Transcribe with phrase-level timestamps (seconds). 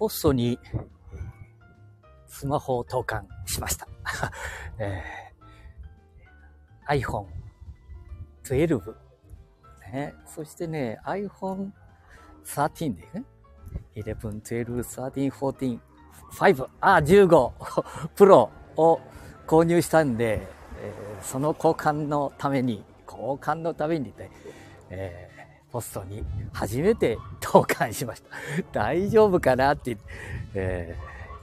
[0.00, 0.58] ポストに
[2.26, 3.86] スマホを投函しました。
[4.78, 7.26] えー、iPhone
[8.44, 8.94] 12、
[9.92, 10.14] ね。
[10.24, 11.70] そしてね、iPhone
[12.46, 13.24] 13でね。
[13.94, 15.80] 11、12、13、14、
[16.30, 19.00] 5、あ、15、 プロを
[19.46, 20.48] 購入したんで、
[20.78, 24.30] えー、その交換のために、交換のためにね、
[24.88, 28.28] えー、ポストに初めて投函しました。
[28.72, 29.96] 大丈夫かなって、
[30.54, 30.96] え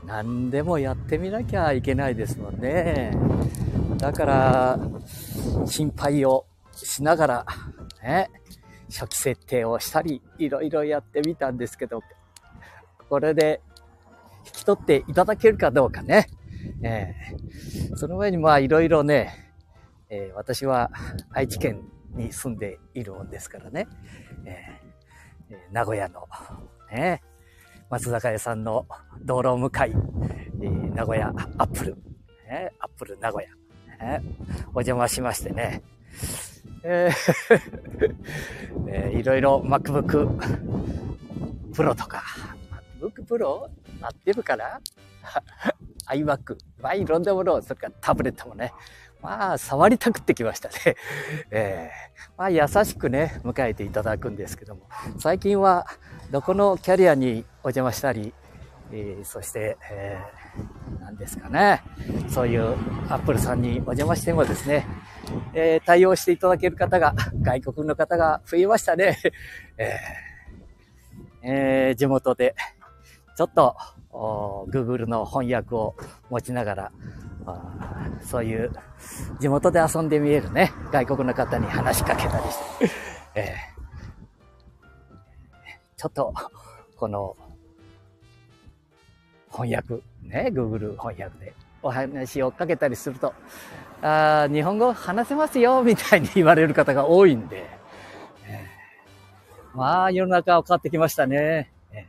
[0.03, 3.11] ー、何でもやってみなきゃいけないですもんね。
[3.97, 4.79] だから、
[5.65, 7.45] 心配をしながら、
[8.03, 8.29] ね、
[8.89, 12.03] 初期設定をしたり、いろいろやってみたんですけど、
[13.09, 13.61] これで
[14.45, 16.27] 引き取っていただけるかどうかね。
[16.83, 19.51] えー、その上にまあいろいろね、
[20.09, 20.91] えー、私は
[21.31, 21.81] 愛知県
[22.17, 23.87] に住んでいるもんですからね、
[24.45, 26.27] えー、名古屋の、
[26.91, 27.21] ね、
[27.89, 28.85] 松坂屋さんの
[29.23, 31.95] 道路向かい、えー、名古屋アップル、
[32.49, 33.49] ね、アップル名古屋、
[34.05, 34.21] ね、
[34.73, 35.81] お邪魔しましてね、
[36.83, 37.61] えー
[38.89, 40.37] えー、いろいろ MacBook
[41.71, 42.23] Pro とか、
[42.99, 43.67] MacBook Pro?
[44.01, 44.79] なってるかな
[46.09, 46.57] ?iMac。
[46.81, 48.73] まあいろんなものを、それからタブレットもね、
[49.21, 50.95] まあ触りたくってきましたね。
[51.51, 54.87] えー、まあ優しくね、迎えていただくんですけども、
[55.19, 55.87] 最近は
[56.31, 58.33] どこのキャリアにお邪魔したり、
[58.91, 61.81] えー、そして、えー、何ですかね、
[62.29, 62.71] そういう
[63.09, 64.85] アップルさんにお邪魔してもですね、
[65.53, 69.17] えー、対応していただける方が、外国の方が増えましたね。
[69.77, 70.27] えー
[71.49, 72.55] えー、地元で、
[73.37, 73.75] ちょっと、
[74.11, 75.95] Google の翻訳を
[76.29, 76.91] 持ちながら、
[78.21, 78.71] そういう
[79.39, 82.91] 地元で遊んでみえるね、外国の方に話しかけたりして、
[83.35, 84.77] えー、
[85.95, 86.33] ちょっと、
[86.97, 87.35] この、
[89.51, 93.33] 翻訳、ね、Google 翻訳でお話をかけたりすると、
[94.01, 97.65] あ日本語話せますよ、みたいに言われる方が多いんで、
[98.45, 101.71] えー、まあ、世の中は変わってきましたね。
[101.91, 102.03] えー、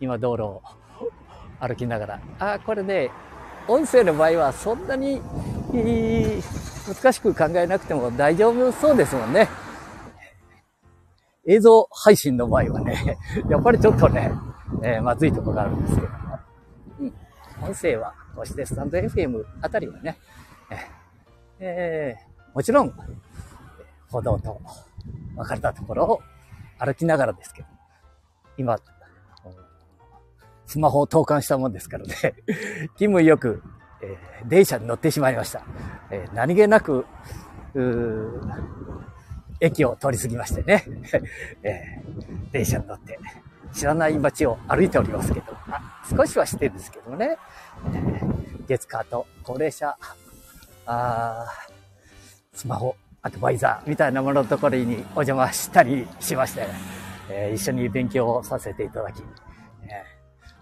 [0.00, 0.62] 今、道路を
[1.60, 2.20] 歩きながら。
[2.38, 3.10] あこれね、
[3.68, 5.20] 音声の場合はそんなに
[6.86, 9.48] 難しく考えなくても大丈夫そうですもんね。
[11.46, 13.18] 映像配信の場合はね、
[13.48, 14.32] やっぱりちょっとね、
[14.82, 16.38] えー、まずいとこがあるんですけども。
[17.00, 17.14] うん。
[17.62, 20.18] 音声は、こうしてスタンド FM あたりはね、
[21.58, 22.92] えー、もちろん、
[24.10, 24.60] 歩道と
[25.36, 26.22] 分かれたところを
[26.78, 27.68] 歩きながらですけど、
[28.56, 28.78] 今、
[30.68, 32.34] スマホを投函したもんですからね、
[32.98, 33.62] 気分よく、
[34.02, 35.62] えー、電車に乗ってしまいました。
[36.10, 37.06] えー、何気なく、
[39.60, 40.84] 駅を通り過ぎましてね、
[41.64, 43.18] えー、電車に乗って、
[43.72, 45.56] 知らない街を歩いておりますけど、
[46.14, 47.38] 少しは知ってるんですけどもね、
[47.86, 49.96] えー、月カート、高齢者、
[50.84, 51.46] あ
[52.52, 56.66] スマホ、アドバイザーみたいなもののところにお邪魔したりしまして、
[57.30, 59.22] えー、一緒に勉強をさせていただき、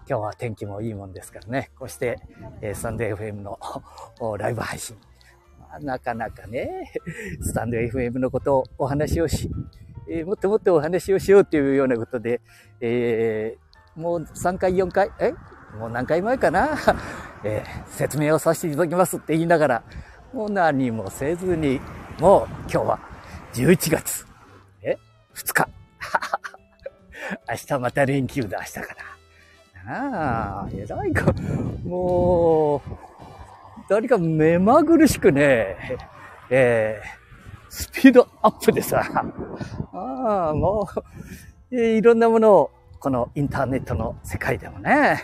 [0.09, 2.17] 今日は天気もいいもんですからね、こうして、
[2.61, 3.59] えー、スタンド FM の
[4.39, 4.95] ライブ配信、
[5.59, 6.93] まあ、なかなかね、
[7.41, 9.51] スタンド FM のことをお話をし、
[10.09, 12.39] えー、もっともっとお話をしようというようなことで、
[12.79, 15.33] えー、もう3回、4回、え？
[15.77, 16.69] もう何回前かな、
[17.43, 19.83] えー、説明をさせていただきますって言いながら、
[20.31, 21.81] もう何もせずに、
[22.19, 22.99] もう今日は
[23.53, 24.25] 11月、
[24.81, 24.97] え
[25.35, 25.67] ?2 日。
[27.49, 29.16] 明日また連休だ、明日から。
[29.87, 31.33] ああ、偉いか。
[31.85, 32.89] もう、
[33.89, 35.77] 誰か目まぐるしくね、
[36.49, 39.01] えー、スピードアップでさ、
[39.93, 40.89] ああ、も
[41.71, 45.23] う、いろんなものを、このインターネットの世界でもね、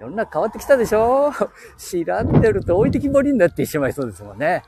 [0.00, 1.32] 世の中変わってきたでしょ
[1.76, 4.62] 知らんでると置いてきぼりになってしまいそうですもんね。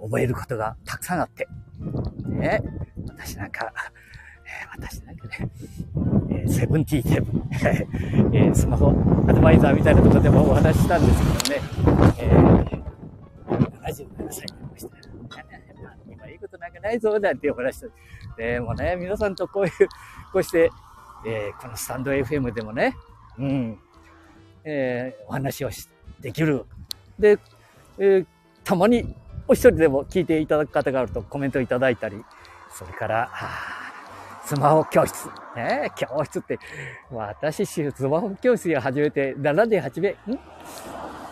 [0.00, 1.48] 覚えることがたくさんあって。
[2.26, 2.62] ね。
[3.08, 3.72] 私なんか、
[4.72, 5.50] 私なんかね、
[6.30, 7.48] え、セブンティーセブン、
[8.34, 8.90] えー、スマホ
[9.28, 11.62] アドバイザーみたいなとこでもお話ししたんですけどね、
[12.18, 12.82] えー、
[13.82, 14.28] 77歳になり
[14.72, 15.02] ました。
[16.10, 17.88] 今いいことなんかないぞ、なんてお話した。
[18.36, 19.72] でもね、皆さんとこういう、
[20.32, 20.70] こうして、
[21.26, 22.96] えー、このスタンド FM でもね、
[23.38, 23.78] うん、
[24.64, 25.70] えー、お話を
[26.20, 26.64] できる。
[27.18, 27.38] で、
[27.98, 28.26] えー、
[28.64, 29.14] たまに
[29.46, 32.24] お一人でも聞いていただく方があるとコメントいただいたり、
[32.70, 33.30] それから、
[34.44, 35.28] スマホ教室。
[35.56, 36.58] ね教室って、
[37.10, 40.14] 私、スマホ教室を始めて7年8名、ん？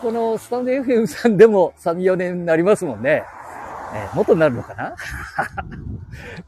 [0.01, 3.23] このスタンド FM さんでも3、4年になりますもんね。
[3.93, 4.95] えー、元になるのかな？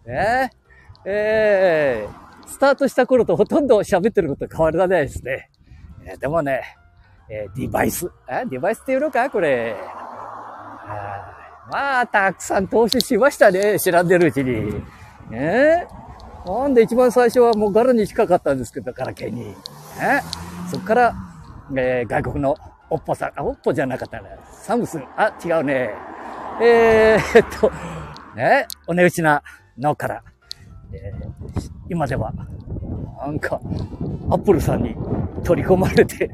[0.05, 0.51] ね
[1.05, 5.49] ええー、スタートした頃とほとんど喋ってること変わらないですね。
[6.05, 6.63] えでもね、
[7.29, 9.75] えデバイス、えデバイスっていうのかこれ。
[11.69, 13.79] まあ、たくさん投資しましたね。
[13.79, 14.83] 知らんでるうちに。
[15.31, 15.87] え
[16.45, 19.55] なんで一番最初はもうガラに近かったんですけど、ガラケーに。
[20.01, 20.21] え？
[20.69, 21.15] そっから、
[21.75, 22.55] えー、外国の
[22.89, 24.29] オッポさん、あ、オッポじゃなかったね。
[24.51, 25.91] サムスン、あ、違うね。
[26.61, 27.71] えー、っと、
[28.35, 29.43] ね、お値打ちな
[29.77, 30.23] のから、
[30.91, 32.33] えー、今では、
[33.19, 33.61] なんか、
[34.29, 34.95] アップルさんに
[35.43, 36.29] 取り込まれて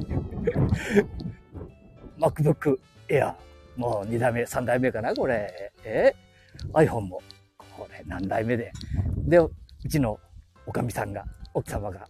[2.19, 2.79] MacBook
[3.09, 3.33] Air、
[3.77, 5.71] もう2代目、3代目かな、これ。
[5.83, 6.15] え
[6.73, 7.21] ?iPhone も、
[7.77, 8.71] これ何代目で。
[9.27, 9.39] で、
[9.83, 10.19] うちの
[10.65, 12.07] おかみさんが、奥様が、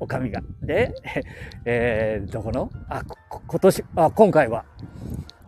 [0.00, 0.40] おかみが。
[0.62, 0.94] で、
[1.64, 4.64] えー、どこのあ、今年、あ、今回は、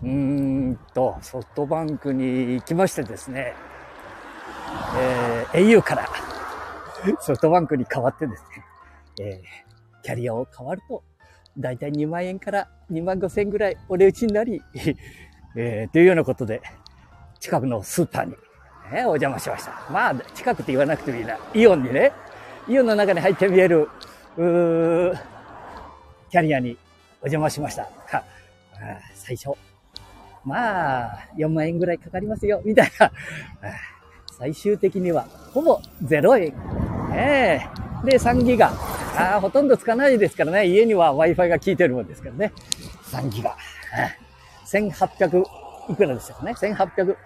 [0.02, 0.08] うー
[0.70, 3.54] んと、ソフトバンクに行きましてですね、
[4.98, 6.08] えー、au から
[7.20, 8.64] ソフトバンクに変わってですね、
[9.20, 11.02] えー、キャリアを変わると、
[11.58, 14.62] だいたい2万円から2万5千円ぐらいお値打ちになり、
[15.56, 16.60] えー、というようなことで、
[17.40, 18.36] 近くのスーパーに、
[18.92, 19.72] ね、お邪魔しました。
[19.90, 21.38] まあ、近くって言わなくてもいいな。
[21.54, 22.12] イオンにね、
[22.68, 23.88] イオンの中に入って見える、
[24.36, 25.18] うー
[26.30, 26.76] キャリアに
[27.20, 27.88] お邪魔しました。
[29.14, 29.50] 最初、
[30.44, 33.10] まあ、4万円ぐらいかかりますよ、みたいな。
[34.38, 36.54] 最終的には、ほぼ0円。
[37.14, 37.60] え
[38.04, 38.70] えで、3ギガ。
[39.18, 40.66] あほとんどつかないですからね。
[40.66, 42.52] 家には Wi-Fi が効いてるもんですからね。
[43.10, 43.56] 3ギガ。
[44.66, 45.44] 1800
[45.88, 46.52] いくらでしたかね。
[46.52, 47.16] 1800。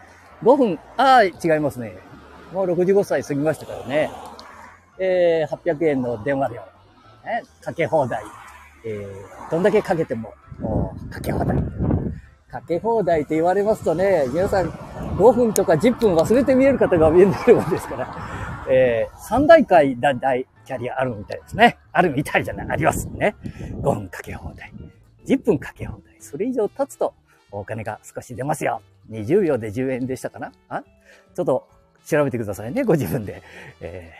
[0.42, 0.78] 5分。
[0.96, 1.96] ああ、違いますね。
[2.52, 4.10] もう65歳過ぎましたからね。
[4.98, 6.54] えー、800円の電話料。
[7.24, 8.22] ね、かけ放題。
[8.84, 11.56] えー、どんだけかけても、も、かけ放題。
[12.50, 21.78] かけ放題って言われますとね、皆さん5分とか10分忘れて見える方が見えるもんですから、えー、3大会だいたいキャリアあるみたいですね。
[21.92, 23.36] あるみたいじゃない、ありますね。
[23.44, 24.72] 5分かけ放題。
[25.26, 26.16] 10分かけ放題。
[26.20, 27.14] それ以上経つと
[27.52, 28.82] お金が少し出ますよ。
[29.10, 30.52] 20秒で10円でしたかな？
[30.68, 30.82] あ？
[31.34, 31.68] ちょっと
[32.06, 33.42] 調べてくださいね、ご自分で。
[33.80, 34.12] え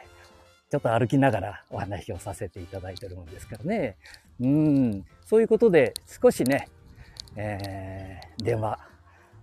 [0.69, 3.97] ー、ちょっと歩きながらお話をさせていただいてるもんですからね。
[4.41, 6.69] うん、そういうことで少しね、
[7.37, 8.79] えー、電話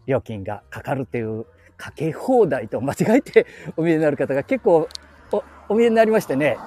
[0.06, 1.46] 料金がかかるっていう
[1.78, 3.46] かけ放題と間違えて
[3.76, 4.90] お見えになる方が結構
[5.32, 6.58] おお見えになりましてね、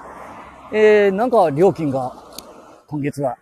[0.72, 2.14] えー、なんか料金が
[2.86, 3.38] 今月は、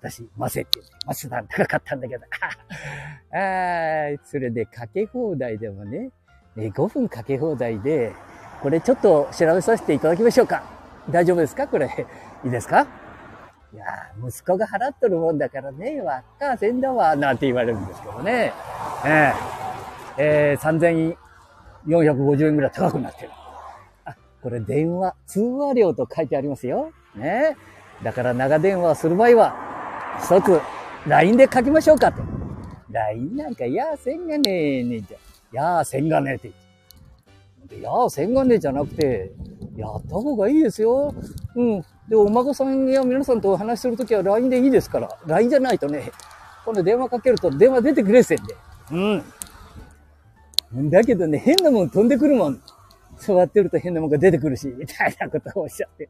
[0.00, 2.24] 私、マセって言って、マセさん高かったんだけど、
[3.34, 6.10] ああそれでかけ放題でもね、
[6.56, 8.12] 5分かけ放題で、
[8.62, 10.62] これちょっと調べさせていただきましょうか。
[11.10, 11.66] 大丈夫ですか？
[11.66, 11.86] これ、
[12.44, 12.86] いいですか？
[13.72, 13.84] いや
[14.26, 18.52] 息子が払っとるもんだからね、わっかせんだわ、なんて言われるんですけどね。
[19.04, 19.34] えー、
[20.18, 21.04] えー、
[21.86, 23.30] 3450円ぐらい高くなってる。
[24.06, 26.92] あ、これ電話、通話料と書いてありますよ。
[27.14, 27.56] ね。
[28.02, 29.54] だから長電話する場合は、
[30.20, 30.60] 一つ、
[31.06, 32.22] LINE で書きましょうかと。
[32.90, 35.18] LINE なんか、いやせんがねえねえじゃ。
[35.18, 37.76] いやせんがねえって言って。
[37.76, 39.32] いやせんがねえじゃなくて、
[39.76, 41.14] やった方がいいですよ。
[41.54, 41.84] うん。
[42.08, 45.08] で、お孫さんや皆さんとお話しするときは LINE でいいですから。
[45.26, 46.10] LINE じゃないとね、
[46.64, 48.56] 今度電話かけると電話出てくれせんで。
[48.90, 48.96] う
[50.80, 50.90] ん。
[50.90, 52.60] だけどね、変なもん飛んでくるもん。
[53.18, 56.08] 座ってると変なもんが出てくるし、みたいなことをおっしゃって。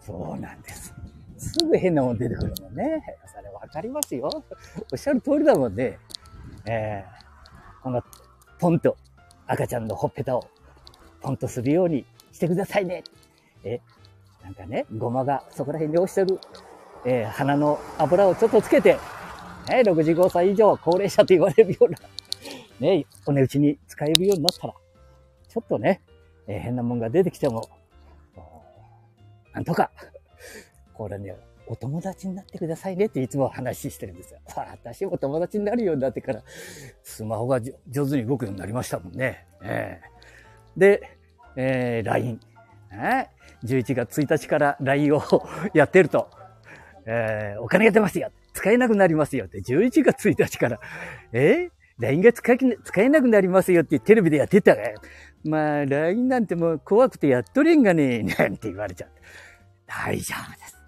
[0.00, 0.94] そうなんです。
[1.40, 3.02] すぐ変なもん出てくるもんね。
[3.34, 4.30] それわかりますよ。
[4.92, 5.98] おっしゃる通りだもんね。
[6.66, 8.02] えー、この、
[8.58, 8.96] ポンと
[9.46, 10.46] 赤ちゃんのほっぺたを
[11.22, 13.04] ポンとするようにしてくださいね。
[13.64, 13.80] え、
[14.44, 16.38] なんかね、ごまがそこら辺に落ちてる、
[17.06, 18.98] えー、鼻の油をちょっとつけて、
[19.68, 21.98] ね、65歳以上高齢者と言われるような、
[22.80, 24.74] ね、お値打ちに使えるようになったら、
[25.48, 26.02] ちょっとね、
[26.46, 27.66] えー、変なもんが出てきても、
[29.54, 29.90] なんとか、
[31.00, 31.34] これね、
[31.66, 34.40] お友達になってくださいねっていつも話してるんですよ。
[34.54, 36.42] 私も友達になるようになってから、
[37.02, 39.46] スマホが上手に動くようになりましたもんね。
[39.62, 41.10] えー、で、
[41.56, 42.38] えー、LINE。
[42.92, 43.28] え
[43.64, 45.22] 11月1日から LINE を
[45.72, 46.28] やってると、
[47.06, 48.30] えー、お金が出ますよ。
[48.52, 50.80] 使えなくなりますよって、11月1日から、
[51.32, 52.52] えー、LINE が使
[53.02, 54.92] えなくなりますよってテレビでやってたら、
[55.44, 59.10] まあ、LINE なんてもう怖くてやっとれんがね、なんて言われちゃう。
[59.86, 60.79] 大丈夫です。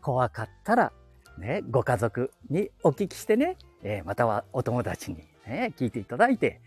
[0.00, 0.92] 怖かったら、
[1.38, 6.60] ね、ご家族にお聞きしてね、えー、またはお友達にね、聞いていただいて、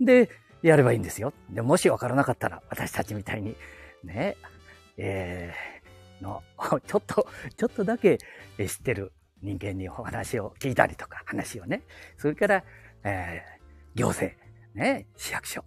[0.00, 0.28] で、
[0.62, 1.32] やればいいんですよ。
[1.50, 3.56] で、もしわからなかったら、私たちみたいに、
[4.04, 4.36] ね、
[4.96, 6.42] えー、の、
[6.86, 8.18] ちょっと、ちょっとだけ
[8.58, 11.82] 知ってる人間にお話を聞いたりとか、話をね。
[12.16, 12.64] それから、
[13.04, 14.38] えー、行政、
[14.74, 15.64] ね、市役所、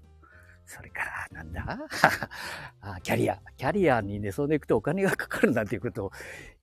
[0.66, 1.02] それか
[1.32, 1.64] ら、なんだ？
[2.82, 3.40] あキャリア。
[3.58, 6.12] キャリアにね、そうで行くとお金がかかるなんていうことを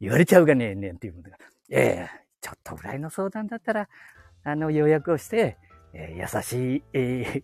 [0.00, 1.36] 言われちゃうがねえねんっていうことが。
[1.70, 3.88] ええ、ちょっとぐらいの相談だったら、
[4.44, 5.56] あの、予約をして、
[5.92, 7.42] えー、優しい、えー、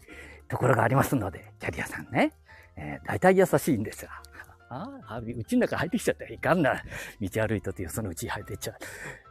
[0.48, 2.32] ところがありますので、キャリアさんね。
[2.76, 4.10] えー、大体優しいんですよ。
[4.68, 6.82] ああ、うちの中入ってきちゃったらいかんな。
[7.20, 8.76] 道歩いたとってそのうち入ってっちゃう。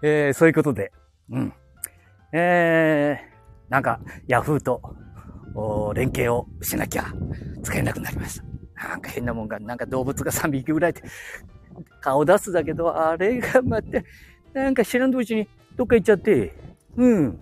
[0.02, 0.92] えー、そういうことで、
[1.30, 1.54] うん。
[2.32, 4.82] えー、なんか、ヤフーと、
[5.94, 7.06] 連携をしなきゃ
[7.64, 8.90] 使えなくなりました。
[8.90, 11.02] なんか変なもんが、なんか動物が3匹ぐらいで
[12.02, 14.02] 顔出すだけど、あれがまた、
[14.54, 16.54] なんか知らんとうちにどっか行っちゃって、
[16.98, 17.40] うん。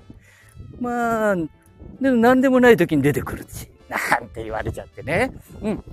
[0.80, 1.36] まあ、
[2.02, 5.32] でも何でもない時に出てくるし、なんて言われちゃってね。
[5.62, 5.84] うん。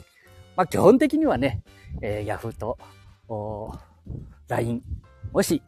[0.56, 1.62] まあ基本的にはね、
[2.02, 2.78] えー、ヤフーと、
[3.28, 3.72] お
[4.48, 4.82] LINE、
[5.32, 5.62] もし、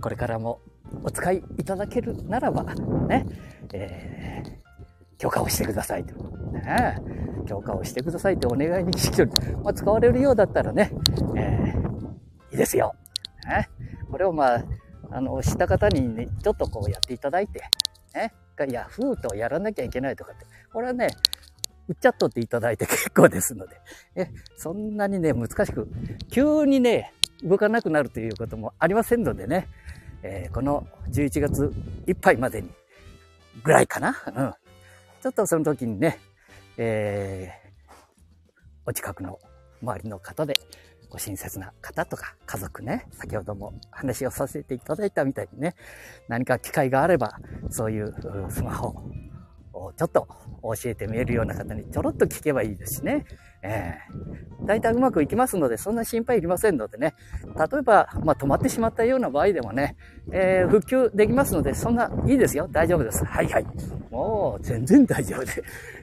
[0.00, 0.60] これからも
[1.02, 2.64] お使いいただけるならば、
[3.08, 3.26] ね、
[3.72, 4.63] えー、
[5.18, 6.14] 許可をしてくださいと。
[6.52, 6.98] ね、
[7.46, 9.30] 許可をしてくださいってお願いに来てる。
[9.62, 10.90] まあ、使われるようだったらね、
[11.36, 12.94] えー、いいですよ。
[13.46, 13.68] ね、
[14.10, 14.64] これをまあ、
[15.10, 17.62] あの、知った方にね、ちょっとこうやっていただいて、
[18.14, 18.32] ね、
[18.70, 21.08] ヤフーとやらなきゃいけないとかって、これはね、
[21.88, 23.76] 売っちゃっとっていただいて 結構ですので、
[24.14, 25.88] え、そんなにね、難しく、
[26.30, 29.68] 急にね、動かなくなるということもありませんのでね、
[30.22, 31.70] えー、この11月
[32.06, 32.70] いっぱいまでに、
[33.62, 34.16] ぐらいかな。
[34.34, 34.54] うん。
[35.24, 36.18] ちょっとその時にね、
[36.76, 37.92] えー、
[38.84, 39.38] お近くの
[39.80, 40.52] 周りの方で、
[41.08, 45.76] ご親切な方とか家族ね、先ほども話をさせていただいたみたいにね、
[46.28, 47.38] 何か機会があれば、
[47.70, 48.14] そういう
[48.50, 49.00] スマホ
[49.92, 50.26] ちょっと
[50.62, 53.24] 教えてみえるような方にちょろっと聞けばいいですしね。
[53.62, 57.14] えー、大体うまくいきますので、そんな心配いりませんのでね。
[57.56, 59.96] 例えば、まあ、止まってしまったような場合でもね、
[60.32, 62.68] えー、復旧できますので、そんないいですよ。
[62.70, 63.24] 大丈夫です。
[63.24, 63.66] はいはい。
[64.10, 65.52] もう、全然大丈夫で。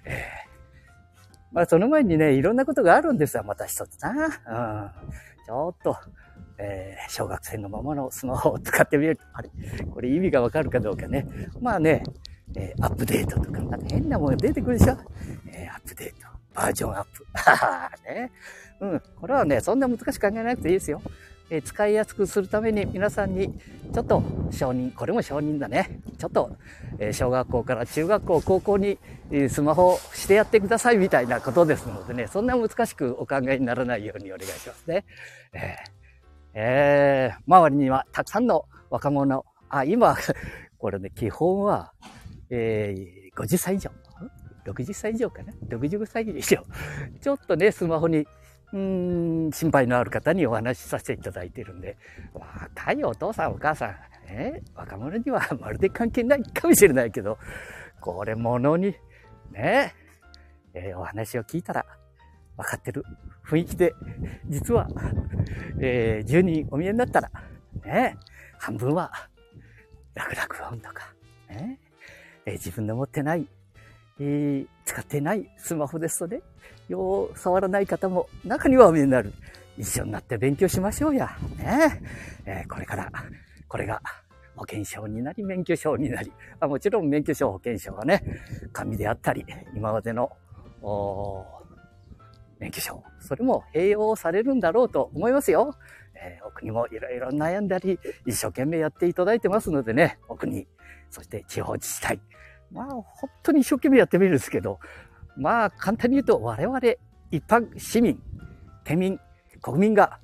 [0.06, 3.44] えー、まあ、その前にね、いろんなことがあるんですよ。
[3.44, 4.10] また一つな。
[4.12, 4.32] うん。
[5.46, 5.96] ちょっと、
[6.58, 9.20] えー、小学生のままのスマホを使ってみる。
[9.34, 9.50] あれ
[9.92, 11.28] これ意味がわかるかどうかね。
[11.60, 12.04] まあね、
[12.56, 14.98] えー、アップデートとか、なんか変なもの出てくるでしょ
[15.48, 16.28] えー、アップデート。
[16.54, 17.26] バージョンアップ。
[17.34, 18.32] は はね。
[18.82, 19.02] うん。
[19.16, 21.02] これはね、そんな難しく考えなくていいですよ。
[21.50, 23.54] えー、使いやすくするために皆さんに
[23.94, 26.00] ちょっと承認、これも承認だね。
[26.18, 26.56] ちょっと、
[26.98, 28.98] え、小学校から中学校、高校に、
[29.32, 35.04] え、スマホしてやってくださいみたいなことですのでね、そんな難しくお考えにならないようにお願いしますね。
[35.54, 35.76] え、
[36.54, 40.16] えー、周りにはたくさんの若者、あ、今、
[40.80, 41.92] これね、基本は、
[42.52, 43.90] えー、50歳以上。
[44.66, 46.64] 60歳以上かな ?65 歳以上。
[47.20, 48.28] ちょっとね、スマホに、
[48.74, 51.98] うん、心配のある方にお話しさせていただいてるんで、
[52.34, 53.96] 若いお父さんお母さん、
[54.28, 57.38] ね、若者にはまるで関係ないかもしれないけど、
[58.00, 58.96] これ物に、
[59.52, 59.94] ね、
[60.74, 61.86] えー、お話を聞いたら
[62.58, 63.04] 分かってる。
[63.46, 63.94] 雰囲気で、
[64.48, 64.88] 実は、
[65.82, 67.32] えー、10人お見えになったら、
[67.84, 68.18] ね、
[68.60, 69.12] 半分は
[70.14, 71.14] 楽々音とか、
[71.50, 71.80] ね、
[72.52, 73.48] えー、自分の持ってない、
[74.20, 76.42] えー、使ってないスマホですとね、
[76.90, 79.34] よう触らない方も中にはお見えになる。
[79.78, 81.38] 一緒になって勉強しましょうや。
[81.58, 82.02] ね
[82.46, 83.10] えー、これから、
[83.70, 84.02] これが
[84.56, 88.22] 保険証になり、免許証になり、あもちろん免許証、保険証はね、
[88.74, 90.30] 紙であったり、今までの、
[92.60, 95.74] 免許証、それも併用されるんだろうと思いますよ。
[96.22, 100.68] えー、お国もいろいろ悩んだり、一生懸命やっていただいてますのでね、お国、
[101.10, 102.20] そして地方自治体。
[102.72, 104.80] まあ、本当に一生懸命やってみるんですけど、
[105.36, 106.80] まあ、簡単に言うと、我々、
[107.32, 108.22] 一般市民、
[108.84, 109.20] 県民、
[109.62, 110.20] 国民が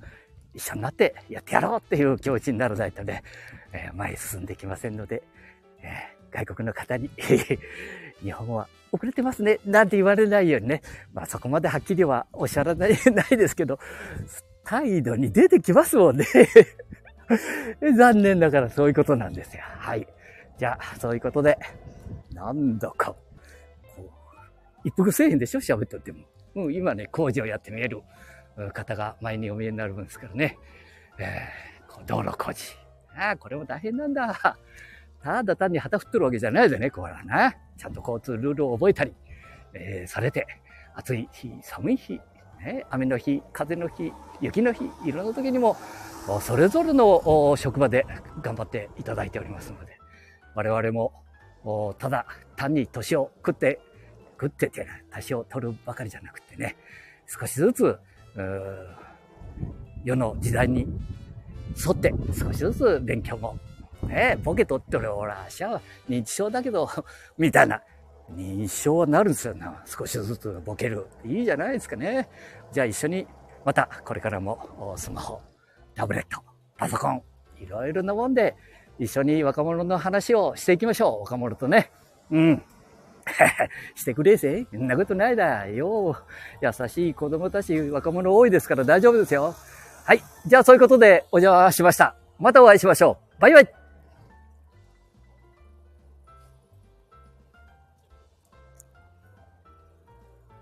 [0.54, 3.22] 一緒になってやってやろうっていう気持ちにならないとね、
[3.72, 5.22] えー、前進んできませんので、
[5.82, 7.10] えー、外国の方に
[8.22, 13.78] 日本は遅れてますね、なんて言われないようにね、まあそこまではっきりはおっしゃらない ないですけど、
[14.68, 16.26] 態度に出てきますもんね
[17.96, 19.62] 残念だからそういうことなんですよ。
[19.64, 20.06] はい。
[20.58, 21.58] じゃあ、そういうことで、
[22.34, 23.16] なんだか、
[24.84, 25.60] 一服せえへんでしょ？
[25.60, 26.24] 喋っとっても。
[26.54, 28.02] うん、今ね、工事をやって見える
[28.74, 30.58] 方が前にお見えになるんですからね。
[31.18, 32.76] えー、道路工事。
[33.16, 34.56] ああ、これも大変なんだ。
[35.22, 37.54] ただ単に旗振ってるわけじゃないでね、これはな。
[37.78, 39.14] ちゃんと交通ルールを覚えたり、
[39.72, 40.46] えー、されて、
[40.94, 42.20] 暑い日、寒い日、
[42.60, 45.76] ね、雨の日、風の日、雪の日、いろんな時にも、
[46.40, 48.06] それぞれの職場で
[48.42, 49.98] 頑張っていただいておりますので、
[50.54, 53.80] 我々も、ただ単に年を食って、
[54.32, 56.76] 食ってって、年を取るばかりじゃなくてね、
[57.26, 57.98] 少しずつ、
[60.04, 60.86] 世の時代に
[61.84, 63.58] 沿って少しずつ勉強も、
[64.02, 66.88] ね、ボケ取ってる、ほら、しゃ認知症だけど、
[67.36, 67.82] みたいな、
[68.34, 69.82] 認証はなるんですよな。
[69.86, 71.06] 少しずつボケる。
[71.24, 72.28] いいじゃないですかね。
[72.72, 73.26] じゃあ一緒に、
[73.64, 75.40] またこれからもスマホ、
[75.94, 76.42] タブレット、
[76.76, 77.22] パソコン、
[77.60, 78.54] いろいろなもんで
[78.98, 81.20] 一緒に若者の話をしていきましょう。
[81.20, 81.90] 若者とね。
[82.30, 82.62] うん。
[83.94, 84.66] してくれぜ。
[84.70, 86.16] そんなことないだよ。
[86.60, 89.54] 優しい子供たち、若者多いですから大丈夫ですよ。
[90.04, 90.22] はい。
[90.46, 92.16] じゃあそういうことでお邪魔しました。
[92.38, 93.40] またお会いしましょう。
[93.40, 93.77] バイバイ。